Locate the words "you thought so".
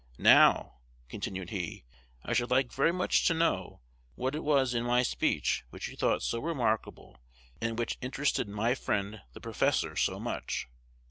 5.89-6.39